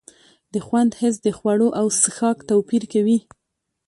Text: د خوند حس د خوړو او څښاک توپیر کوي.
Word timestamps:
د 0.53 0.55
خوند 0.65 0.91
حس 0.99 1.15
د 1.25 1.27
خوړو 1.37 1.67
او 1.79 1.85
څښاک 2.01 2.37
توپیر 2.49 2.83
کوي. 2.93 3.17